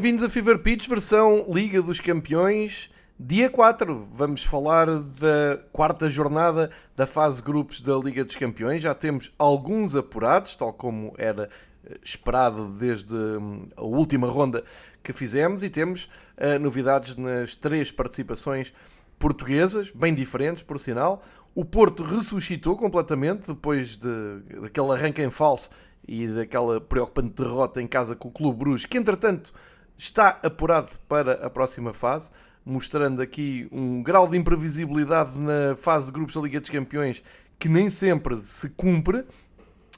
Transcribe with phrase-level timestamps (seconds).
[0.00, 4.02] Bem-vindos a Fever Pitch, versão Liga dos Campeões, dia 4.
[4.10, 8.80] Vamos falar da quarta jornada da fase grupos da Liga dos Campeões.
[8.80, 11.50] Já temos alguns apurados, tal como era
[11.84, 14.64] eh, esperado desde hum, a última ronda
[15.02, 16.04] que fizemos, e temos
[16.38, 18.72] uh, novidades nas três participações
[19.18, 21.22] portuguesas, bem diferentes, por sinal.
[21.54, 25.68] O Porto ressuscitou completamente depois de, daquele arranque em falso
[26.08, 29.52] e daquela preocupante derrota em casa com o Clube Bruges, que entretanto
[30.02, 32.30] está apurado para a próxima fase,
[32.64, 37.22] mostrando aqui um grau de imprevisibilidade na fase de grupos da Liga dos Campeões
[37.58, 39.24] que nem sempre se cumpre,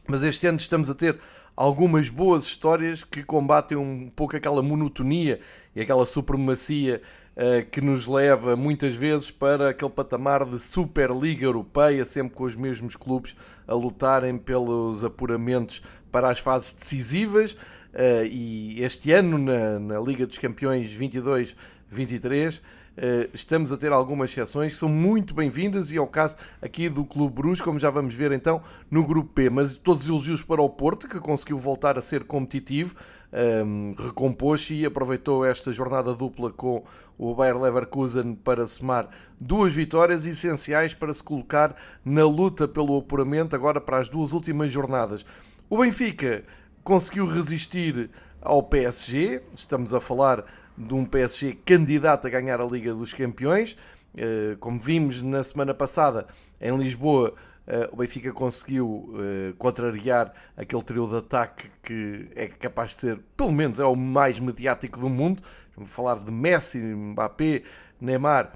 [0.08, 1.20] mas este ano estamos a ter
[1.56, 5.38] algumas boas histórias que combatem um pouco aquela monotonia
[5.76, 7.00] e aquela supremacia
[7.36, 12.56] uh, que nos leva muitas vezes para aquele patamar de Superliga Europeia, sempre com os
[12.56, 13.36] mesmos clubes
[13.68, 17.56] a lutarem pelos apuramentos para as fases decisivas.
[17.92, 22.62] Uh, e este ano, na, na Liga dos Campeões 22-23, uh,
[22.94, 27.04] eh, estamos a ter algumas exceções que são muito bem-vindas e ao caso aqui do
[27.04, 29.50] Clube Bruges, como já vamos ver então no Grupo P.
[29.50, 32.94] Mas todos os elogios para o Porto, que conseguiu voltar a ser competitivo,
[33.30, 36.84] um, ehm, recompôs-se e aproveitou esta jornada dupla com
[37.18, 39.08] o Bayer Leverkusen para somar
[39.40, 44.70] duas vitórias essenciais para se colocar na luta pelo apuramento agora para as duas últimas
[44.70, 45.24] jornadas.
[45.68, 46.42] O Benfica
[46.84, 49.42] conseguiu resistir ao PSG.
[49.54, 50.44] Estamos a falar
[50.76, 53.76] de um PSG candidato a ganhar a Liga dos Campeões.
[54.16, 56.26] Eh, como vimos na semana passada
[56.60, 57.34] em Lisboa,
[57.66, 63.20] eh, o Benfica conseguiu eh, contrariar aquele trio de ataque que é capaz de ser,
[63.36, 65.42] pelo menos, é o mais mediático do mundo.
[65.76, 67.62] Vamos falar de Messi, Mbappé,
[68.00, 68.52] Neymar.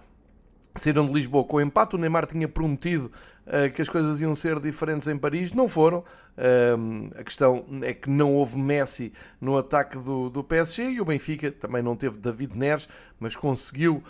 [0.81, 1.95] Saíram de Lisboa com o empate.
[1.95, 3.11] O Neymar tinha prometido
[3.47, 5.53] uh, que as coisas iam ser diferentes em Paris.
[5.53, 5.99] Não foram.
[5.99, 11.05] Uh, a questão é que não houve Messi no ataque do, do PSG e o
[11.05, 12.89] Benfica também não teve David Neres,
[13.19, 14.03] mas conseguiu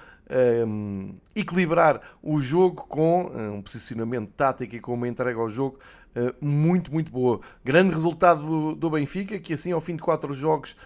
[0.67, 5.79] um, equilibrar o jogo com uh, um posicionamento tático e com uma entrega ao jogo
[6.17, 7.41] uh, muito, muito boa.
[7.65, 10.77] Grande resultado do, do, Benfica, que assim ao fim de quatro jogos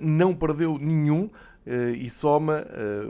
[0.00, 1.28] não perdeu nenhum
[1.66, 2.66] e soma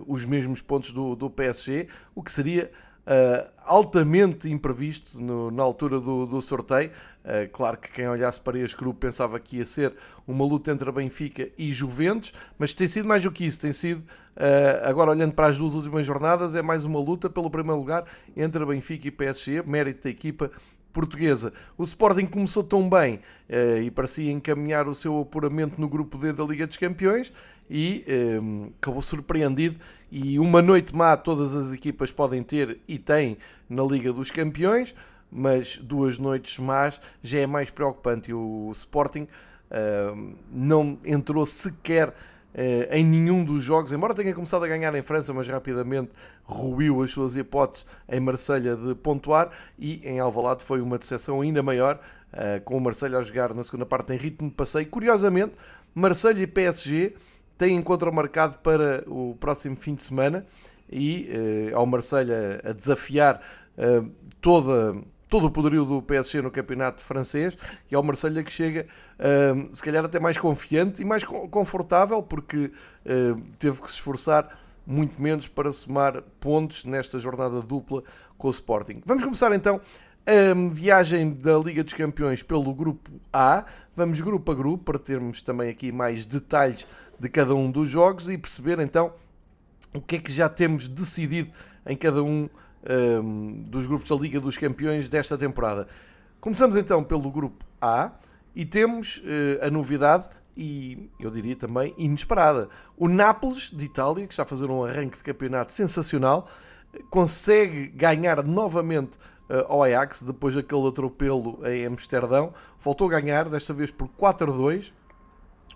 [0.06, 2.70] os mesmos pontos do, do PSG, o que seria
[3.04, 6.91] Uh, altamente imprevisto no, na altura do, do sorteio.
[7.22, 9.93] Uh, claro que quem olhasse para este grupo pensava que ia ser
[10.26, 13.60] uma luta entre a Benfica e Juventus, mas tem sido mais do que isso.
[13.60, 17.50] Tem sido, uh, agora olhando para as duas últimas jornadas, é mais uma luta pelo
[17.50, 18.04] primeiro lugar
[18.34, 20.50] entre a Benfica e PSG, mérito da equipa
[20.94, 21.53] portuguesa.
[21.77, 23.16] O Sporting começou tão bem
[23.50, 27.31] uh, e parecia encaminhar o seu apuramento no grupo D da Liga dos Campeões
[27.69, 28.05] e
[28.41, 29.78] um, acabou surpreendido.
[30.10, 33.37] E uma noite má todas as equipas podem ter e têm
[33.69, 34.94] na Liga dos Campeões,
[35.31, 38.31] mas duas noites más já é mais preocupante.
[38.31, 39.26] E o Sporting
[39.71, 42.15] uh, não entrou sequer
[42.91, 46.10] em nenhum dos jogos, embora tenha começado a ganhar em França, mas rapidamente
[46.44, 51.62] ruiu as suas hipóteses em Marselha de pontuar e em Alvalade foi uma decepção ainda
[51.62, 51.98] maior,
[52.32, 54.87] uh, com o Marselha a jogar na segunda parte em ritmo de passeio.
[54.87, 55.54] Curiosamente,
[55.94, 57.14] Marselha e PSG
[57.59, 60.47] têm encontro marcado para o próximo fim de semana
[60.91, 61.28] e
[61.72, 63.41] uh, ao Marselha a desafiar
[64.41, 64.94] toda
[65.28, 67.56] todo o poderio do PSG no campeonato francês
[67.90, 68.86] e ao Marselha que chega
[69.18, 72.70] uh, se calhar até mais confiante e mais confortável porque
[73.06, 78.02] uh, teve que se esforçar muito menos para somar pontos nesta jornada dupla
[78.36, 79.00] com o Sporting.
[79.06, 79.81] Vamos começar então
[80.26, 83.64] a viagem da Liga dos Campeões pelo grupo A.
[83.96, 86.87] Vamos grupo a grupo para termos também aqui mais detalhes
[87.19, 89.12] de cada um dos jogos e perceber então
[89.94, 91.50] o que é que já temos decidido
[91.87, 92.49] em cada um
[92.88, 95.88] um, dos grupos da Liga dos Campeões desta temporada.
[96.40, 98.12] Começamos então pelo grupo A
[98.54, 102.69] e temos uh, a novidade e eu diria também inesperada.
[102.96, 106.48] O Nápoles de Itália, que está a fazer um arranque de campeonato sensacional,
[107.10, 109.16] consegue ganhar novamente
[109.48, 112.52] uh, ao Ajax depois daquele atropelo em Amsterdão.
[112.80, 114.92] Voltou a ganhar, desta vez por 4 a 2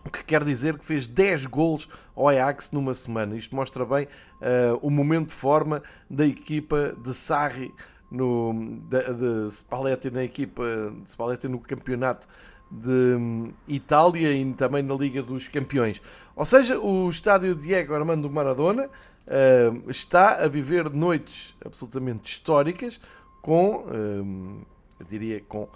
[0.04, 3.36] o que quer dizer que fez 10 golos ao Ajax numa semana.
[3.36, 7.74] Isto mostra bem uh, o momento de forma da equipa de Sarri,
[8.10, 10.62] no, de, de Spalletti na equipa
[11.02, 12.26] de Spalletti no campeonato
[12.70, 16.02] de um, Itália e também na Liga dos Campeões.
[16.34, 23.00] Ou seja, o estádio Diego Armando Maradona uh, está a viver noites absolutamente históricas
[23.42, 24.66] com, uh,
[25.00, 25.68] eu diria, com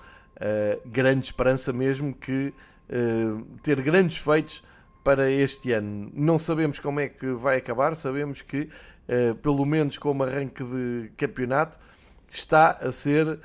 [0.87, 2.53] grande esperança mesmo que
[3.62, 4.62] ter grandes feitos
[5.02, 6.11] para este ano.
[6.14, 8.69] Não sabemos como é que vai acabar, sabemos que,
[9.08, 11.79] uh, pelo menos como arranque de campeonato,
[12.31, 13.38] está a ser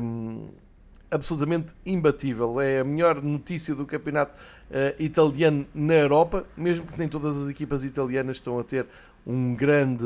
[0.00, 2.60] um, eh, absolutamente imbatível.
[2.60, 4.32] É a melhor notícia do campeonato
[4.98, 8.86] italiano na Europa, mesmo que nem todas as equipas italianas estão a ter
[9.26, 10.04] um grande,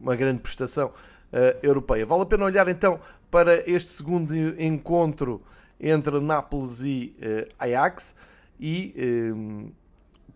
[0.00, 0.90] uma grande prestação
[1.62, 2.06] europeia.
[2.06, 2.98] Vale a pena olhar então
[3.30, 5.42] para este segundo encontro
[5.80, 7.16] entre Nápoles e
[7.58, 8.14] Ajax
[8.60, 9.32] e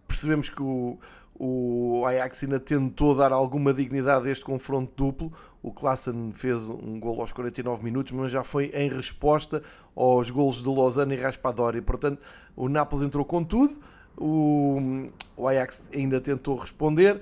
[0.06, 0.98] percebemos que o,
[1.38, 5.32] o Ajax ainda tentou dar alguma dignidade a este confronto duplo.
[5.62, 9.62] O Klassen fez um gol aos 49 minutos, mas já foi em resposta
[9.96, 11.80] aos golos de Lozano e Raspadori.
[11.80, 12.22] Portanto,
[12.54, 13.78] o Nápoles entrou com tudo.
[14.16, 17.20] O, o Ajax ainda tentou responder,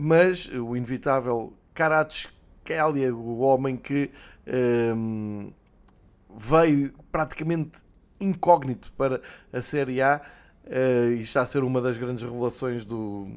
[0.00, 4.10] mas o inevitável Karatskelia, o homem que
[4.96, 5.52] um,
[6.36, 7.78] veio praticamente
[8.18, 9.20] incógnito para
[9.52, 10.20] a Série A,
[10.64, 13.28] uh, e está a ser uma das grandes revelações do,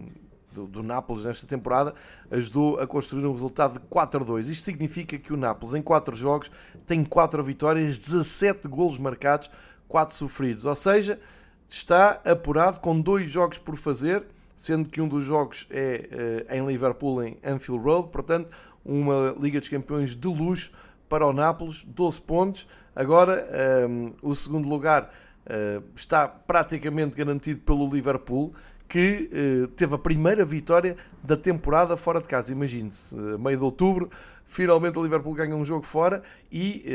[0.51, 1.94] do, do, Nápoles nesta temporada,
[2.31, 4.50] ajudou a construir um resultado de 4-2.
[4.50, 6.50] Isto significa que o Nápoles, em 4 jogos,
[6.86, 9.50] tem 4 vitórias, 17 golos marcados,
[9.88, 10.66] 4 sofridos.
[10.66, 11.19] Ou seja,
[11.68, 14.24] está apurado com 2 jogos por fazer,
[14.56, 18.10] sendo que um dos jogos é uh, em Liverpool, em Anfield Road.
[18.10, 18.50] Portanto,
[18.86, 20.72] uma Liga dos Campeões de luxo
[21.10, 22.68] para o Nápoles, 12 pontos.
[22.95, 23.47] Agora,
[23.89, 25.12] um, ehm, o segundo lugar
[25.45, 28.53] uh, está praticamente garantido pelo Liverpool,
[28.88, 32.51] que uh, teve a primeira vitória da temporada fora de casa.
[32.51, 34.09] Imagine-se, meio de outubro,
[34.45, 36.86] finalmente o Liverpool ganha um jogo fora e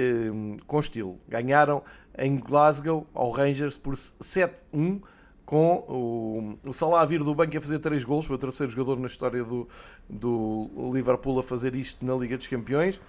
[0.67, 1.19] com estilo.
[1.29, 1.83] Ganharam
[2.17, 5.03] em Glasgow ao Rangers por 7-1
[5.51, 8.71] com o, o Salah a vir do banco a fazer 3 gols, foi o terceiro
[8.71, 9.69] jogador na história do,
[10.09, 13.01] do Liverpool a fazer isto na Liga dos Campeões.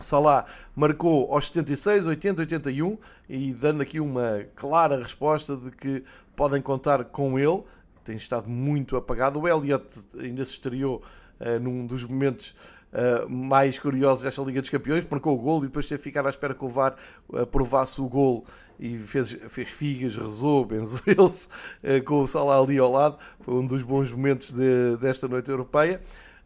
[0.00, 2.98] Salah marcou aos 76, 80, 81
[3.28, 6.02] e dando aqui uma clara resposta de que
[6.34, 7.62] podem contar com ele.
[8.04, 9.40] Tem estado muito apagado.
[9.40, 9.84] O Elliot
[10.18, 11.02] ainda se estreou
[11.40, 12.54] uh, num dos momentos
[12.92, 16.26] uh, mais curiosos desta Liga dos Campeões, marcou o gol e depois teve de ficar
[16.26, 16.96] à espera que o VAR
[17.34, 18.44] aprovasse o gol
[18.78, 21.48] e fez, fez figas, rezou, benzeu-se
[21.84, 23.18] uh, com o Salah ali ao lado.
[23.40, 26.00] Foi um dos bons momentos de, desta noite europeia.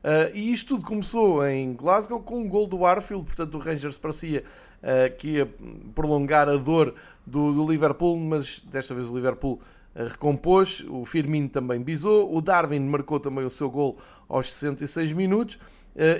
[0.05, 3.97] Uh, e isto tudo começou em Glasgow com um gol do Arfield, portanto o Rangers
[3.97, 4.45] parecia
[4.83, 5.49] uh, que ia
[5.95, 9.63] prolongar a dor do, do Liverpool, mas desta vez o Liverpool
[9.97, 13.97] uh, recompôs, o Firmino também bisou, o Darwin marcou também o seu gol
[14.29, 15.59] aos 66 minutos,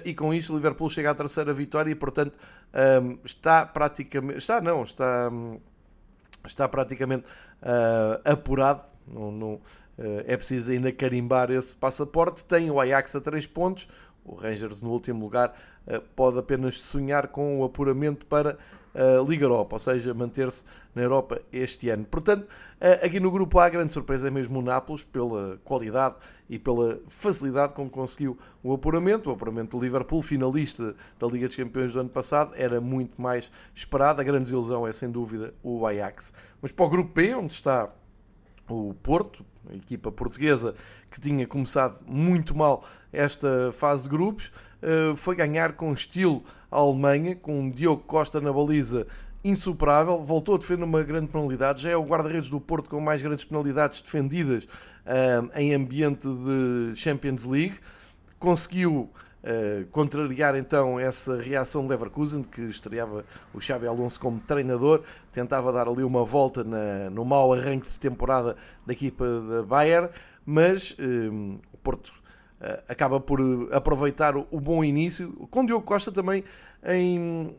[0.05, 2.39] e com isto o Liverpool chega à terceira vitória e portanto
[3.03, 5.59] um, está praticamente, está não, está, um,
[6.47, 7.25] está praticamente
[8.25, 8.85] apurado,
[9.97, 12.45] é preciso ainda carimbar esse passaporte.
[12.45, 13.89] Tem o Ajax a 3 pontos,
[14.25, 15.55] o Rangers no último lugar
[15.87, 18.57] eh, pode apenas sonhar com o apuramento para
[18.95, 20.65] a Liga Europa, ou seja, manter-se
[20.95, 22.05] na Europa este ano.
[22.05, 22.47] Portanto,
[22.81, 26.15] eh, aqui no grupo A, a grande surpresa é mesmo o Nápoles, pela qualidade
[26.49, 29.29] e pela facilidade com que conseguiu o apuramento.
[29.29, 33.51] O apuramento do Liverpool, finalista da Liga dos Campeões do ano passado, era muito mais
[33.75, 34.21] esperado.
[34.21, 36.33] A grande ilusão é, sem dúvida, o Ajax.
[36.63, 37.91] Mas para o grupo B, onde está
[38.69, 40.75] o Porto, a equipa portuguesa
[41.11, 44.51] que tinha começado muito mal esta fase de grupos,
[44.83, 49.07] eh, foi ganhar com estilo a Alemanha, com Diogo Costa na baliza
[49.43, 53.23] insuperável, voltou a defender uma grande penalidade, já é o guarda-redes do Porto com mais
[53.23, 54.67] grandes penalidades defendidas
[55.07, 57.77] eh, em ambiente de Champions League,
[58.39, 59.11] conseguiu
[59.45, 65.71] Uh, contrariar então essa reação de Leverkusen, que estreava o Xabi Alonso como treinador, tentava
[65.71, 70.09] dar ali uma volta na, no mau arranque de temporada da equipa da Bayern,
[70.47, 73.39] mas uh, o Porto uh, acaba por
[73.71, 76.43] aproveitar o, o, bom início, com Diogo Costa também
[76.87, 77.55] em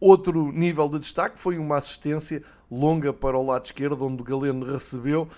[0.00, 4.64] outro nível de destaque, foi uma assistência longa para o lado esquerdo, onde o Galeno
[4.64, 5.28] recebeu,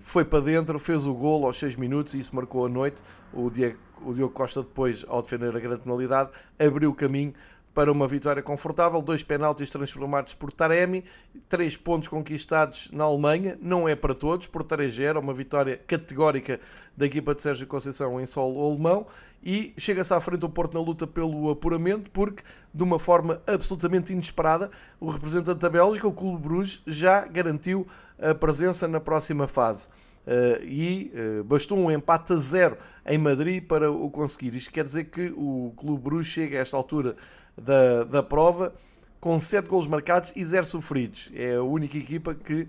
[0.00, 3.00] foi para dentro, fez o golo aos 6 minutos e isso marcou a noite.
[3.32, 7.32] O Diego o Diogo Costa depois, ao defender a grande penalidade, abriu o caminho
[7.78, 11.04] para uma vitória confortável, dois penaltis transformados por Taremi,
[11.48, 16.58] três pontos conquistados na Alemanha, não é para todos, por 3-0, uma vitória categórica
[16.96, 19.06] da equipa de Sérgio Conceição em solo alemão,
[19.40, 22.42] e chega-se à frente do Porto na luta pelo apuramento, porque,
[22.74, 27.86] de uma forma absolutamente inesperada, o representante da Bélgica, o Clube Bruges, já garantiu
[28.20, 29.86] a presença na próxima fase.
[30.28, 34.54] Uh, e uh, bastou um empate a zero em Madrid para o conseguir.
[34.54, 37.16] Isto quer dizer que o Clube Bruges chega a esta altura
[37.56, 38.74] da, da prova
[39.18, 41.32] com 7 golos marcados e 0 sofridos.
[41.34, 42.68] É a única equipa que uh,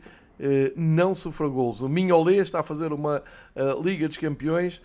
[0.74, 1.82] não sofre golos.
[1.82, 3.22] O Minholé está a fazer uma
[3.84, 4.82] Liga dos Campeões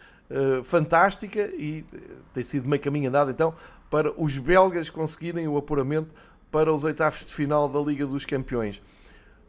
[0.65, 1.85] fantástica e
[2.33, 3.55] tem sido meio caminho andado então
[3.91, 6.11] para os belgas conseguirem o apuramento
[6.51, 8.83] para os oitavos de final da Liga dos Campeões.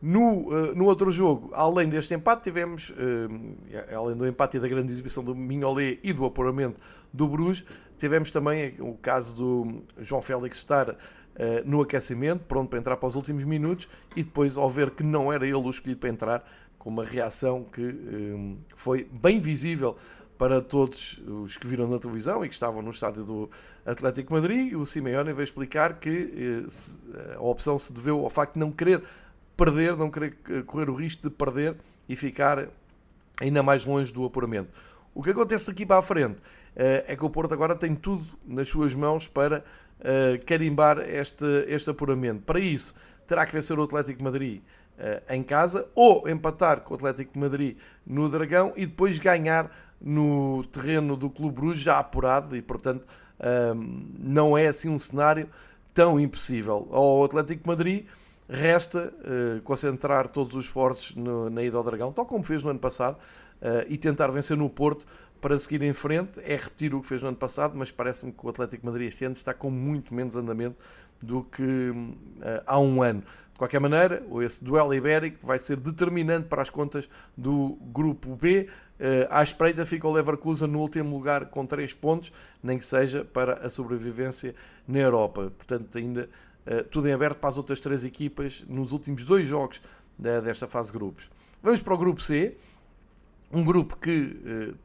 [0.01, 4.67] No, uh, no outro jogo, além deste empate, tivemos, uh, além do empate e da
[4.67, 6.79] grande exibição do Mignolet e do apuramento
[7.11, 7.65] do Bruges,
[7.97, 10.95] tivemos também o caso do João Félix estar
[11.65, 15.33] no aquecimento, pronto para entrar para os últimos minutos, e depois, ao ver que não
[15.33, 16.49] era ele o escolhido para entrar,
[16.79, 17.93] com uma reação que
[18.73, 19.97] foi bem visível
[20.37, 23.49] para todos os que viram na televisão e que estavam no estádio do
[23.85, 26.65] Atlético Madrid, o Simeone veio explicar que
[27.35, 29.03] a opção se deveu ao facto de não querer
[29.55, 31.75] perder, não querer correr o risco de perder
[32.07, 32.67] e ficar
[33.39, 34.69] ainda mais longe do apuramento.
[35.13, 36.37] O que acontece aqui para a frente
[36.75, 39.63] é que o Porto agora tem tudo nas suas mãos para
[40.45, 42.41] carimbar este, este apuramento.
[42.43, 42.95] Para isso,
[43.25, 44.61] terá que vencer o Atlético Madrid
[45.29, 49.71] em casa ou empatar com o Atlético Madrid no Dragão e depois ganhar
[50.01, 53.05] no terreno do Clube Bruges já apurado e, portanto,
[54.19, 55.49] não é assim um cenário
[55.93, 56.89] tão impossível.
[56.91, 58.05] Ao Atlético Madrid
[58.47, 62.69] resta uh, concentrar todos os esforços no, na ida ao Dragão, tal como fez no
[62.69, 65.05] ano passado, uh, e tentar vencer no Porto
[65.41, 66.39] para seguir em frente.
[66.43, 69.25] É repetir o que fez no ano passado, mas parece-me que o Atlético Madrid este
[69.25, 70.77] ano está com muito menos andamento
[71.21, 73.23] do que uh, há um ano.
[73.51, 78.67] De qualquer maneira, esse duelo ibérico vai ser determinante para as contas do Grupo B.
[79.29, 83.65] À espreita fica o Leverkusen no último lugar com 3 pontos, nem que seja para
[83.65, 84.53] a sobrevivência
[84.85, 85.53] na Europa.
[85.57, 86.29] Portanto, ainda
[86.89, 89.81] tudo em aberto para as outras três equipas nos últimos dois jogos
[90.17, 91.29] desta fase de grupos.
[91.61, 92.55] Vamos para o Grupo C,
[93.51, 94.39] um grupo que
[94.71, 94.75] uh,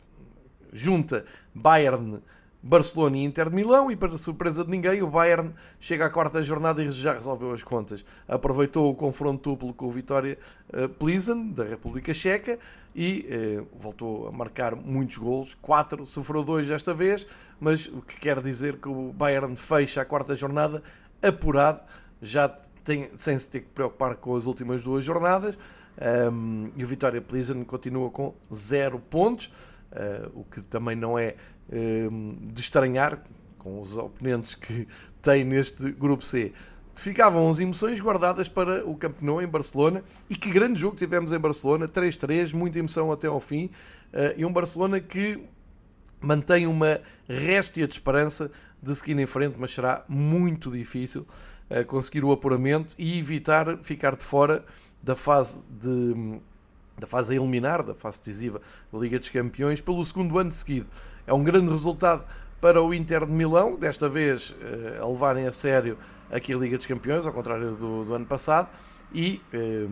[0.73, 2.21] junta Bayern,
[2.63, 6.43] Barcelona e Inter de Milão e para surpresa de ninguém o Bayern chega à quarta
[6.45, 8.05] jornada e já resolveu as contas.
[8.29, 10.39] Aproveitou o confronto duplo com o Vitória
[10.73, 12.59] uh, Plizen da República Checa
[12.95, 13.27] e
[13.61, 17.27] uh, voltou a marcar muitos golos, quatro, sofreu dois desta vez,
[17.59, 20.83] mas o que quer dizer que o Bayern fecha a quarta jornada
[21.23, 21.81] apurado,
[22.21, 22.49] já
[22.85, 25.59] tem, sem se ter que preocupar com as últimas duas jornadas.
[26.33, 29.53] Um, e o Vitória Plizen continua com zero pontos,
[29.93, 31.37] uh, o que também não é
[32.53, 33.23] de estranhar
[33.61, 34.89] com os oponentes que
[35.23, 36.53] tem neste grupo C.
[36.95, 41.39] Ficavam as emoções guardadas para o Campeonato em Barcelona e que grande jogo tivemos em
[41.39, 43.71] Barcelona, 3-3, muita emoção até ao fim,
[44.13, 45.41] eh, e um Barcelona que
[46.21, 48.51] mantém uma réstia de esperança
[48.83, 51.27] de seguir em frente, mas será muito difícil
[51.69, 54.65] eh, conseguir o apuramento e evitar ficar de fora
[55.03, 56.41] da fase de
[57.01, 58.61] da fase a eliminar, da fase decisiva
[58.93, 60.89] da Liga dos Campeões, pelo segundo ano seguido.
[61.27, 62.27] É um grande resultado
[62.61, 65.97] para o Inter de Milão, desta vez eh, a levarem a sério
[66.31, 68.69] aqui a Liga dos Campeões, ao contrário do, do ano passado,
[69.13, 69.87] e eh,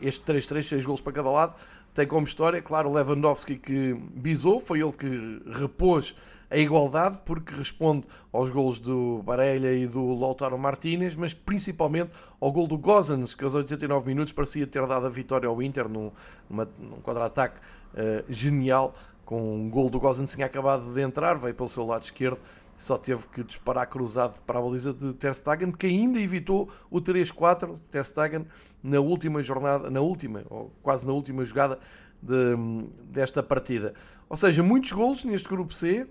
[0.00, 1.54] este 3-3, 6 gols para cada lado,
[1.96, 6.14] tem como história, claro, Lewandowski que bisou, foi ele que repôs
[6.50, 12.52] a igualdade, porque responde aos gols do Barella e do Lautaro Martínez, mas principalmente ao
[12.52, 16.12] gol do Gozens, que aos 89 minutos parecia ter dado a vitória ao Inter num,
[16.50, 17.56] num contra-ataque
[17.94, 22.04] uh, genial com um gol do Gozens tinha acabado de entrar, veio pelo seu lado
[22.04, 22.38] esquerdo,
[22.78, 27.00] só teve que disparar cruzado para a baliza de Ter Stegen, que ainda evitou o
[27.00, 28.46] 3-4 Ter Stegen
[28.82, 31.78] na última jornada, na última, ou quase na última jogada
[32.22, 32.56] de,
[33.04, 33.94] desta partida.
[34.28, 36.06] Ou seja, muitos golos neste grupo C,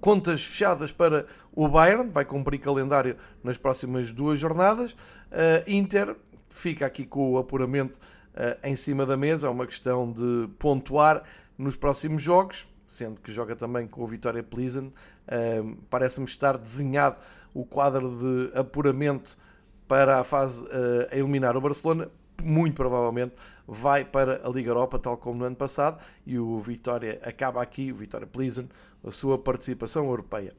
[0.00, 4.92] contas fechadas para o Bayern, vai cumprir calendário nas próximas duas jornadas.
[4.92, 6.16] Uh, Inter
[6.48, 7.98] fica aqui com o apuramento
[8.34, 11.22] uh, em cima da mesa, é uma questão de pontuar
[11.56, 14.88] nos próximos jogos, sendo que joga também com o Vitória Pleasant.
[14.88, 17.16] Uh, Parece-me estar desenhado
[17.54, 19.38] o quadro de apuramento
[19.86, 22.10] para a fase uh, a eliminar o Barcelona.
[22.42, 23.34] Muito provavelmente
[23.66, 27.92] vai para a Liga Europa, tal como no ano passado, e o Vitória acaba aqui,
[27.92, 28.68] o Vitória Pleasant,
[29.04, 30.52] a sua participação europeia.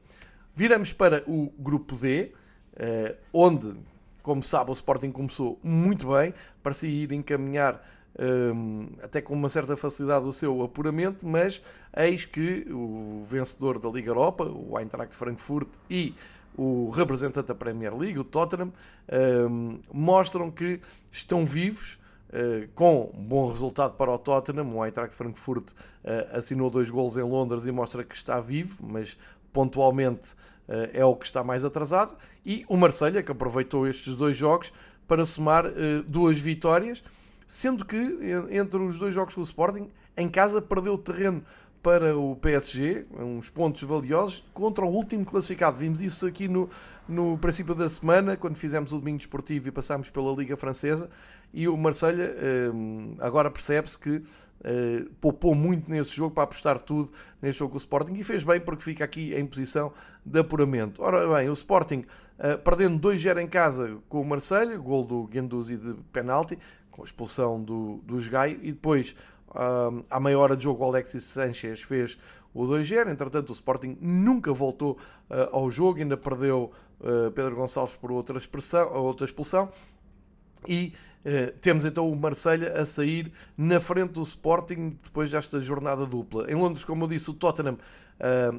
[0.54, 2.32] Viramos para o grupo D,
[2.74, 3.78] uh, onde,
[4.22, 8.01] como sabe, o Sporting começou muito bem, parecia ir encaminhar um,
[9.02, 11.62] até com uma certa facilidade o seu apuramento, mas
[11.96, 16.14] eis que o vencedor da Liga Europa, o Eintracht Frankfurt e
[16.56, 18.72] o representante da Premier League, o Tottenham,
[19.90, 21.98] mostram que estão vivos,
[22.32, 24.74] uh, com um bom resultado para o Tottenham.
[24.74, 29.16] O Eintracht Frankfurt uh, assinou dois gols em Londres e mostra que está vivo, mas
[29.52, 30.32] pontualmente
[30.68, 32.16] uh, é o que está mais atrasado.
[32.44, 34.72] E o Marselha que aproveitou estes dois jogos
[35.06, 35.64] para somar
[36.06, 37.04] duas vitórias
[37.52, 38.18] sendo que
[38.50, 41.44] entre os dois jogos com o Sporting, em casa perdeu terreno
[41.82, 45.76] para o PSG, uns pontos valiosos, contra o último classificado.
[45.76, 46.70] Vimos isso aqui no,
[47.06, 51.10] no princípio da semana, quando fizemos o domingo desportivo e passámos pela Liga Francesa,
[51.52, 52.34] e o Marselha
[52.72, 54.22] hum, agora percebe-se que
[54.62, 57.10] Uh, poupou muito nesse jogo para apostar tudo
[57.42, 59.92] neste jogo com o Sporting e fez bem porque fica aqui em posição
[60.24, 61.02] de apuramento.
[61.02, 62.04] Ora bem, o Sporting
[62.38, 66.56] uh, perdendo 2-0 em casa com o Marselha, gol do Guendouzi de penalti,
[66.92, 69.16] com a expulsão do, do Gaio, e depois,
[69.50, 72.16] um, à meia hora de jogo, o Alexis Sanchez fez
[72.54, 73.10] o 2-0.
[73.10, 76.70] Entretanto, o Sporting nunca voltou uh, ao jogo, ainda perdeu
[77.00, 79.70] uh, Pedro Gonçalves por outra, expressão, outra expulsão.
[80.68, 80.92] E
[81.24, 86.50] uh, temos então o Marselha a sair na frente do Sporting depois desta jornada dupla.
[86.50, 87.78] Em Londres, como eu disse, o Tottenham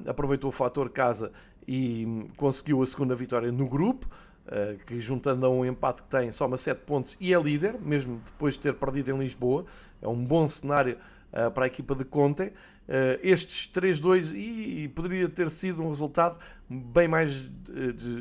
[0.09, 1.31] aproveitou o fator casa
[1.65, 4.09] e conseguiu a segunda vitória no grupo.
[4.45, 8.21] Eh, que juntando a um empate que tem, soma 7 pontos e é líder, mesmo
[8.25, 9.65] depois de ter perdido em Lisboa.
[10.01, 10.97] É um bom cenário
[11.31, 12.51] eh, para a equipa de Conte.
[12.85, 16.37] Eh, estes 3-2 e poderia ter sido um resultado
[16.69, 17.49] bem mais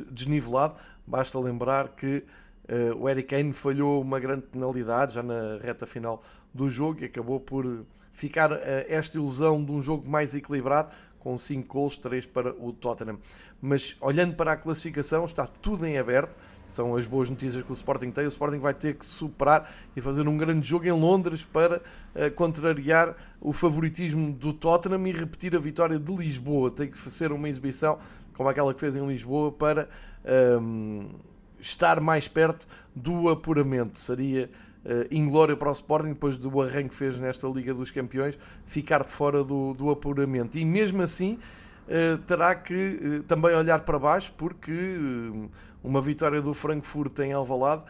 [0.09, 0.75] desnivelado.
[1.05, 2.23] Basta lembrar que
[2.97, 7.37] o Eric Kane falhou uma grande penalidade já na reta final do jogo e acabou
[7.37, 8.51] por ficar
[8.87, 10.89] esta ilusão de um jogo mais equilibrado
[11.23, 13.17] com 5 gols, 3 para o Tottenham.
[13.61, 16.35] Mas olhando para a classificação, está tudo em aberto.
[16.67, 18.25] São as boas notícias que o Sporting tem.
[18.25, 22.31] O Sporting vai ter que superar e fazer um grande jogo em Londres para uh,
[22.35, 26.71] contrariar o favoritismo do Tottenham e repetir a vitória de Lisboa.
[26.71, 27.99] Tem que ser uma exibição
[28.33, 29.87] como aquela que fez em Lisboa para
[30.59, 31.07] um, ehm,
[31.59, 33.99] estar mais perto do apuramento.
[33.99, 34.49] Seria
[34.85, 39.03] uh, inglória para o Sporting, depois do arranque que fez nesta Liga dos Campeões, ficar
[39.03, 40.57] de fora do, do apuramento.
[40.57, 41.39] E mesmo assim,
[41.87, 44.71] uh, terá que uh, também olhar para baixo, porque
[45.83, 47.83] uma vitória do Frankfurt em Alvalade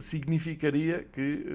[0.00, 1.46] significaria que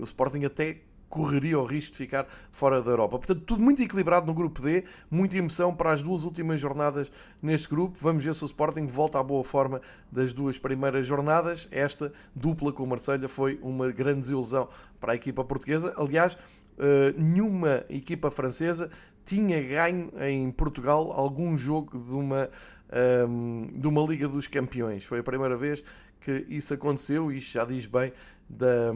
[0.00, 0.78] o Sporting até
[1.08, 3.18] correria o risco de ficar fora da Europa.
[3.18, 7.10] Portanto, tudo muito equilibrado no grupo D, muita emoção para as duas últimas jornadas
[7.42, 7.96] neste grupo.
[8.00, 9.80] Vamos ver se o Sporting volta à boa forma
[10.12, 11.68] das duas primeiras jornadas.
[11.70, 14.68] Esta dupla com o Marselha foi uma grande desilusão
[15.00, 15.94] para a equipa portuguesa.
[15.96, 16.36] Aliás,
[16.78, 18.90] eh, nenhuma equipa francesa
[19.24, 22.48] tinha ganho em Portugal algum jogo de uma,
[22.90, 25.04] ehm, de uma Liga dos Campeões.
[25.04, 25.82] Foi a primeira vez
[26.20, 28.12] que isso aconteceu e já diz bem
[28.48, 28.92] da,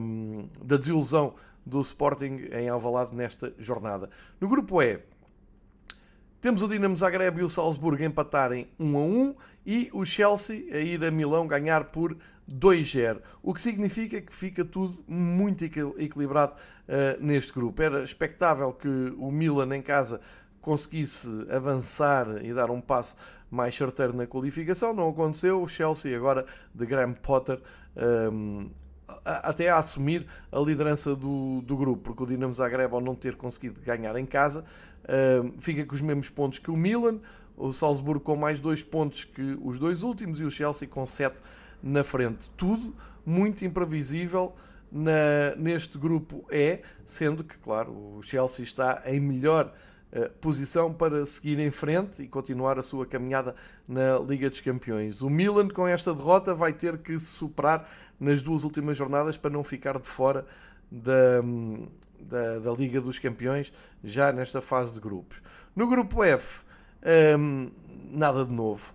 [0.63, 4.11] da desilusão do Sporting em Alvalade nesta jornada.
[4.40, 5.01] No grupo E,
[6.40, 10.79] temos o Dinamo Zagreb e o Salzburgo empatarem 1 a 1 e o Chelsea a
[10.79, 12.16] ir a Milão ganhar por
[12.51, 17.81] 2-0, o que significa que fica tudo muito equilibrado uh, neste grupo.
[17.81, 20.20] Era expectável que o Milan em casa
[20.61, 23.16] conseguisse avançar e dar um passo
[23.51, 25.62] mais certeiro na qualificação, não aconteceu.
[25.62, 27.61] O Chelsea agora de Graham Potter
[28.33, 28.70] um,
[29.25, 33.37] até a assumir a liderança do, do grupo, porque o Dinamo Zagreb, ao não ter
[33.37, 34.64] conseguido ganhar em casa,
[35.05, 37.18] uh, fica com os mesmos pontos que o Milan,
[37.57, 41.37] o Salzburgo com mais dois pontos que os dois últimos e o Chelsea com sete
[41.83, 42.51] na frente.
[42.57, 42.94] Tudo
[43.25, 44.55] muito imprevisível
[44.90, 49.72] na, neste grupo E, sendo que, claro, o Chelsea está em melhor
[50.40, 53.55] posição para seguir em frente e continuar a sua caminhada
[53.88, 55.22] na Liga dos Campeões.
[55.22, 57.88] O Milan, com esta derrota, vai ter que superar
[58.20, 60.46] nas duas últimas jornadas para não ficar de fora
[60.90, 61.40] da,
[62.20, 63.72] da, da Liga dos Campeões,
[64.05, 65.42] já nesta fase de grupos.
[65.75, 66.62] No grupo F,
[67.38, 67.70] hum,
[68.11, 68.94] nada de novo.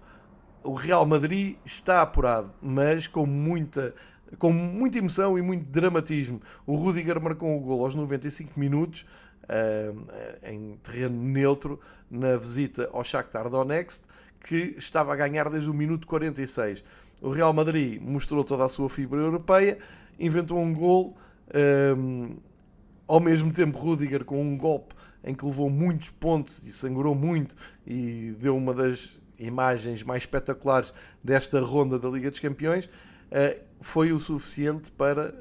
[0.63, 3.95] O Real Madrid está apurado, mas com muita,
[4.37, 6.41] com muita emoção e muito dramatismo.
[6.65, 9.05] O Rudiger marcou o gol aos 95 minutos,
[10.43, 11.79] em terreno neutro,
[12.09, 14.03] na visita ao Shakhtar Donetsk,
[14.45, 16.83] que estava a ganhar desde o minuto 46.
[17.21, 19.77] O Real Madrid mostrou toda a sua fibra europeia,
[20.19, 21.17] inventou um gol,
[21.97, 22.37] um,
[23.07, 27.55] ao mesmo tempo Rudiger com um golpe em que levou muitos pontos e sangrou muito
[27.85, 34.11] e deu uma das imagens mais espetaculares desta ronda da Liga dos Campeões, uh, foi
[34.11, 35.33] o suficiente para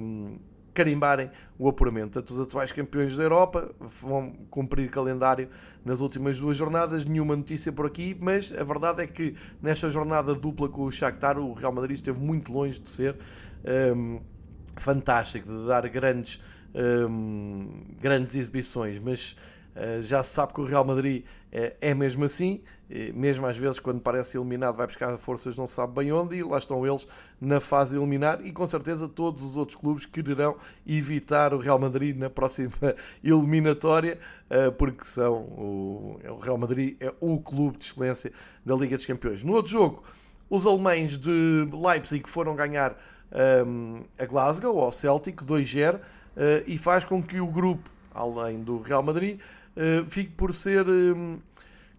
[0.00, 0.38] um,
[0.74, 2.20] carimbarem o apuramento.
[2.20, 5.48] Tanto os atuais campeões da Europa vão cumprir calendário
[5.84, 10.34] nas últimas duas jornadas, nenhuma notícia por aqui, mas a verdade é que nesta jornada
[10.34, 13.16] dupla com o Shakhtar, o Real Madrid esteve muito longe de ser
[13.96, 14.20] um,
[14.76, 16.42] fantástico, de dar grandes,
[17.08, 17.68] um,
[18.00, 19.36] grandes exibições, mas
[19.76, 22.62] uh, já se sabe que o Real Madrid é, é mesmo assim,
[23.14, 26.58] mesmo às vezes quando parece eliminado vai buscar forças não sabe bem onde e lá
[26.58, 27.08] estão eles
[27.40, 32.16] na fase eliminar e com certeza todos os outros clubes quererão evitar o Real Madrid
[32.16, 32.72] na próxima
[33.22, 38.30] eliminatória eh, porque são o, o Real Madrid é o clube de excelência
[38.64, 39.42] da Liga dos Campeões.
[39.42, 40.04] No outro jogo,
[40.48, 42.92] os alemães de Leipzig foram ganhar
[43.66, 46.00] um, ehm, a Glasgow, ao Celtic, 2-0 uh,
[46.36, 49.40] eh, e faz com que o grupo, além do Real Madrid,
[49.76, 50.86] uh, fique por ser...
[50.88, 51.38] Um,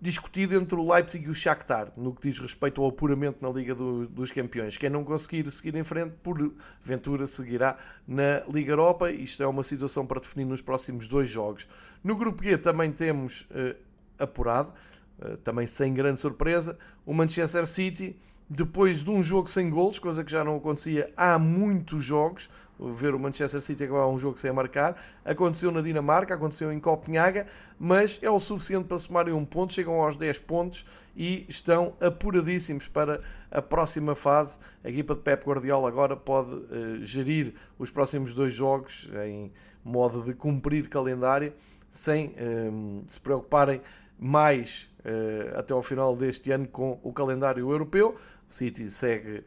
[0.01, 3.73] discutido entre o Leipzig e o Shakhtar, no que diz respeito ao apuramento na Liga
[3.73, 4.77] do, dos Campeões.
[4.77, 7.77] Quem não conseguir seguir em frente, por ventura seguirá
[8.07, 9.09] na Liga Europa.
[9.09, 11.67] Isto é uma situação para definir nos próximos dois jogos.
[12.03, 13.75] No grupo G também temos uh,
[14.19, 14.73] apurado,
[15.19, 18.15] uh, também sem grande surpresa, o Manchester City,
[18.49, 22.47] depois de um jogo sem golos, coisa que já não acontecia há muitos jogos,
[22.79, 25.01] ver o Manchester City acabar um jogo sem marcar.
[25.23, 27.47] Aconteceu na Dinamarca, aconteceu em Copenhaga,
[27.79, 30.85] mas é o suficiente para somarem um ponto, chegam aos 10 pontos
[31.15, 34.59] e estão apuradíssimos para a próxima fase.
[34.83, 39.51] A equipa de Pep Guardiola agora pode uh, gerir os próximos dois jogos em
[39.83, 41.53] modo de cumprir calendário,
[41.89, 43.81] sem uh, se preocuparem
[44.19, 48.15] mais uh, até ao final deste ano com o calendário europeu.
[48.49, 49.43] O City segue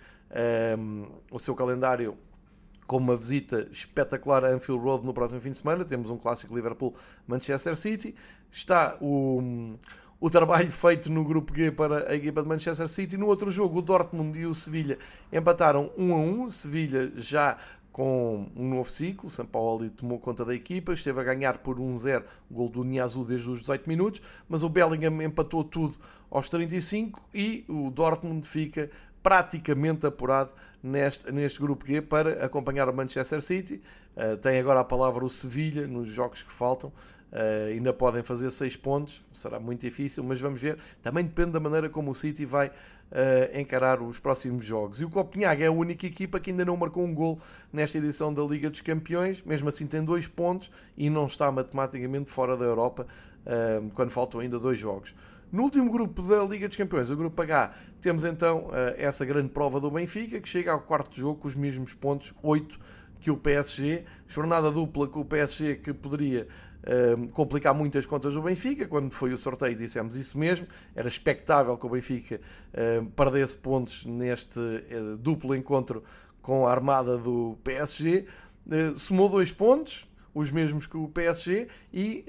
[0.79, 2.17] um, o seu calendário
[2.89, 5.85] com uma visita espetacular a Anfield Road no próximo fim de semana.
[5.85, 8.15] Temos um clássico Liverpool-Manchester City.
[8.51, 9.77] Está o,
[10.19, 13.19] o trabalho feito no grupo G para a equipa de Manchester City.
[13.19, 14.99] No outro jogo, o Dortmund e o Sevilha
[15.31, 16.43] empataram 1 a 1.
[16.45, 17.59] O Sevilha já
[17.93, 19.29] com um novo ciclo.
[19.29, 23.23] São Paulo tomou conta da equipa, esteve a ganhar por 1-0 o gol do Niazu
[23.23, 25.97] desde os 18 minutos, mas o Bellingham empatou tudo
[26.31, 28.91] aos 35 e o Dortmund fica
[29.29, 33.79] praticamente apurado neste, neste grupo G para acompanhar o Manchester City.
[34.17, 36.89] Uh, tem agora a palavra o Sevilha nos jogos que faltam.
[37.31, 40.79] Uh, ainda podem fazer 6 pontos, será muito difícil, mas vamos ver.
[41.03, 42.73] Também depende da maneira como o City vai uh,
[43.61, 44.99] encarar os próximos jogos.
[44.99, 47.39] E o Copenhague é a única equipa que ainda não marcou um gol
[47.71, 52.31] nesta edição da Liga dos Campeões, mesmo assim tem dois pontos e não está matematicamente
[52.31, 53.07] fora da Europa
[53.95, 55.15] quando faltam ainda dois jogos.
[55.51, 59.81] No último grupo da Liga dos Campeões, o grupo H, temos então essa grande prova
[59.81, 62.79] do Benfica, que chega ao quarto jogo com os mesmos pontos, 8
[63.21, 64.05] que o PSG.
[64.27, 66.47] Jornada dupla com o PSG que poderia
[67.33, 68.87] complicar muitas contas do Benfica.
[68.87, 70.67] Quando foi o sorteio, dissemos isso mesmo.
[70.95, 72.41] Era expectável que o Benfica
[73.17, 74.61] perdesse pontos neste
[75.19, 76.05] duplo encontro
[76.43, 78.27] com a armada do PSG.
[78.67, 82.23] Uh, somou dois pontos, os mesmos que o PSG, e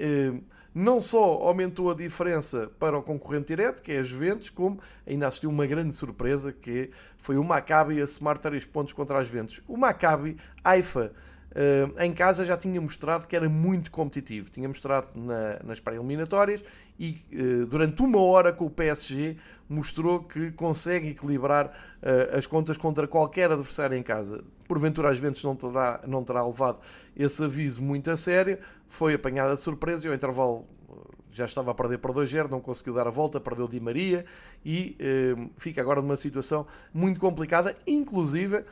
[0.73, 5.27] não só aumentou a diferença para o concorrente direto, que é a Juventus, como ainda
[5.27, 9.61] assistiu uma grande surpresa, que foi o Maccabi a somar 3 pontos contra a Juventus.
[9.67, 11.11] O Maccabi, Haifa,
[11.49, 14.49] Uh, em casa já tinha mostrado que era muito competitivo.
[14.51, 16.63] Tinha mostrado na, nas pré-eliminatórias
[16.99, 19.35] e uh, durante uma hora com o PSG
[19.67, 24.43] mostrou que consegue equilibrar uh, as contas contra qualquer adversário em casa.
[24.67, 26.79] Porventura, às vezes, não terá, não terá levado
[27.17, 28.59] esse aviso muito a sério.
[28.87, 30.67] Foi apanhada de surpresa e ao intervalo
[31.31, 34.25] já estava a perder por 2-0, não conseguiu dar a volta, perdeu Di Maria
[34.65, 34.97] e
[35.57, 38.63] fica agora numa situação muito complicada, inclusive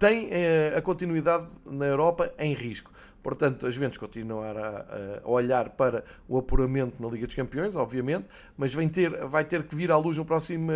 [0.00, 2.90] tem eh, a continuidade na Europa em risco.
[3.22, 8.24] Portanto, as Juventus continuam a, a, olhar para o apuramento na Liga dos Campeões, obviamente,
[8.56, 10.72] mas vem ter, vai ter que vir à luz no próximo,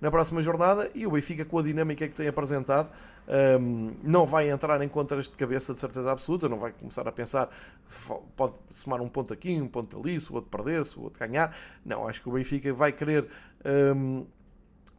[0.00, 2.90] na próxima jornada e o Benfica, com a dinâmica que tem apresentado,
[3.60, 7.12] um, não vai entrar em contas de cabeça de certeza absoluta, não vai começar a
[7.12, 7.48] pensar
[8.36, 11.20] pode somar um ponto aqui, um ponto ali, se o outro perder, se o outro
[11.20, 11.56] ganhar.
[11.84, 13.28] Não, acho que o Benfica vai querer
[13.64, 14.26] um,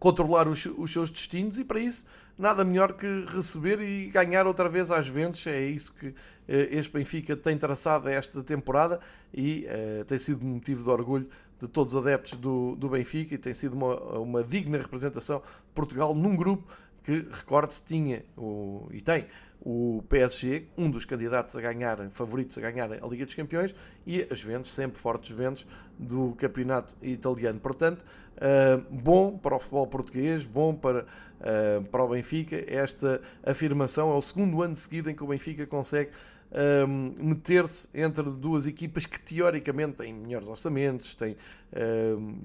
[0.06, 2.06] controlar os, os seus destinos e para isso
[2.38, 5.48] nada melhor que receber e ganhar outra vez às ventas.
[5.48, 6.14] É isso que
[6.48, 9.00] eh, este Benfica tem traçado esta temporada
[9.34, 11.28] e uh, tem sido motivo de orgulho
[11.60, 15.74] de todos os adeptos do, do Benfica e tem sido uma, uma digna representação de
[15.74, 16.72] Portugal num grupo
[17.04, 19.26] que, recorde-se, tinha o, e tem
[19.62, 23.74] o PSG, um dos candidatos a ganhar, favoritos a ganhar a Liga dos Campeões,
[24.06, 25.66] e as Juventus, sempre fortes Juventus,
[25.98, 27.60] do campeonato italiano.
[27.60, 28.04] Portanto,
[28.36, 31.06] uh, bom para o futebol português, bom para,
[31.40, 34.12] uh, para o Benfica, esta afirmação.
[34.12, 36.12] É o segundo ano seguido em que o Benfica consegue
[36.52, 41.36] uh, meter-se entre duas equipas que teoricamente têm melhores orçamentos, têm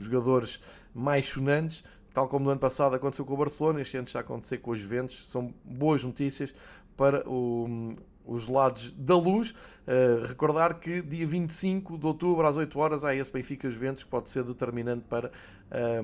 [0.00, 0.60] jogadores
[0.92, 4.22] mais sonantes, tal como no ano passado aconteceu com o Barcelona, este ano está a
[4.22, 5.28] acontecer com os Juventus.
[5.28, 6.52] São boas notícias
[7.00, 9.54] para o, os lados da luz.
[9.86, 14.10] Uh, recordar que dia 25 de outubro, às 8 horas, há esse Benfica Juventus que
[14.10, 15.30] pode ser determinante para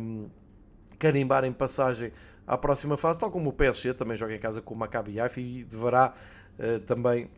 [0.00, 0.30] um, ehm,
[0.98, 2.12] carimbarem passagem
[2.46, 5.38] à próxima fase, tal como o PSG também joga em casa com o Maccabi Haifa
[5.38, 6.14] e deverá
[6.58, 7.28] uh, também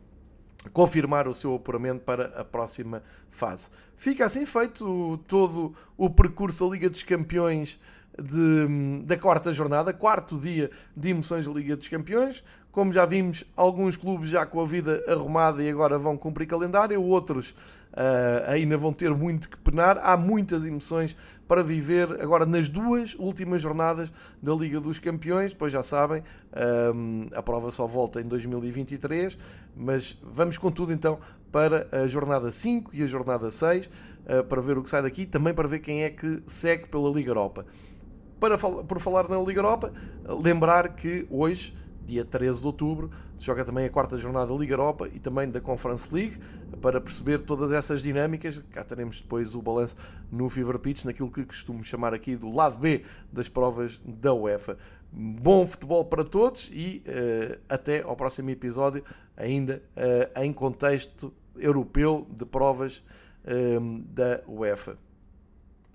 [0.71, 3.67] confirmar o seu apuramento para a próxima fase.
[3.97, 7.77] Fica assim feito todo o percurso da Liga dos Campeões
[8.17, 12.41] de, da quarta jornada, quarto dia de emoções da Liga dos Campeões.
[12.71, 17.01] Como já vimos, alguns clubes já com a vida arrumada e agora vão cumprir calendário,
[17.01, 17.55] outros
[17.93, 19.99] uh, ainda vão ter muito que penar.
[20.03, 21.15] Há muitas emoções
[21.47, 25.51] para viver agora nas duas últimas jornadas da Liga dos Campeões.
[25.51, 26.21] Depois já sabem,
[26.93, 29.35] um, ah, a prova só volta em 2023,
[29.75, 31.19] mas vamos com tudo então
[31.51, 35.25] para a jornada 5 e a jornada 6 uh, para ver o que sai daqui,
[35.25, 37.65] também para ver quem é que segue pela Liga Europa.
[38.39, 39.91] Para, por falar na Liga Europa,
[40.23, 41.73] lembrar que hoje
[42.09, 43.09] dia 13 de outubro.
[43.37, 46.37] Se joga também a quarta jornada da Liga Europa e também da Conference League,
[46.81, 48.61] para perceber todas essas dinâmicas.
[48.71, 49.95] Cá teremos depois o balanço
[50.31, 54.77] no Fever Pitch, naquilo que costumo chamar aqui do lado B das provas da UEFA.
[55.11, 59.03] bom futebol para todos e uh, até ao próximo episódio,
[59.35, 63.03] ainda uh, em contexto europeu de provas
[63.43, 64.97] uh, da UEFA.